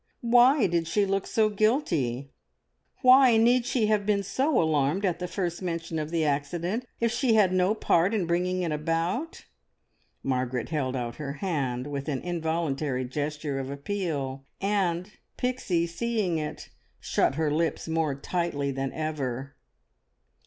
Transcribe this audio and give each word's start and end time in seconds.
Why 0.25 0.65
did 0.65 0.87
she 0.87 1.05
look 1.05 1.27
so 1.27 1.49
guilty? 1.49 2.31
Why 3.03 3.37
need 3.37 3.67
she 3.67 3.85
have 3.85 4.03
been 4.03 4.23
so 4.23 4.59
alarmed 4.59 5.05
at 5.05 5.19
the 5.19 5.27
first 5.27 5.61
mention 5.61 5.99
of 5.99 6.09
the 6.09 6.25
accident 6.25 6.85
if 6.99 7.11
she 7.11 7.35
had 7.35 7.53
no 7.53 7.75
part 7.75 8.11
in 8.11 8.25
bringing 8.25 8.63
it 8.63 8.71
about? 8.71 9.45
Margaret 10.23 10.69
held 10.69 10.95
out 10.95 11.17
her 11.17 11.33
hand 11.33 11.85
with 11.85 12.09
an 12.09 12.21
involuntary 12.23 13.05
gesture 13.05 13.59
of 13.59 13.69
appeal, 13.69 14.43
and 14.59 15.11
Pixie, 15.37 15.85
seeing 15.85 16.39
it, 16.39 16.69
shut 16.99 17.35
her 17.35 17.51
lips 17.51 17.87
more 17.87 18.15
tightly 18.15 18.71
than 18.71 18.91
ever. 18.93 19.53